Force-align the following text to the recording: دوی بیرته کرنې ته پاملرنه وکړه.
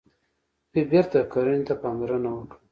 دوی 0.71 0.83
بیرته 0.91 1.19
کرنې 1.31 1.63
ته 1.67 1.73
پاملرنه 1.81 2.29
وکړه. 2.33 2.55